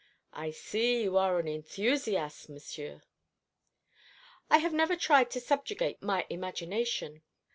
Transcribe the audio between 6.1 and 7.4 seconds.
imagination.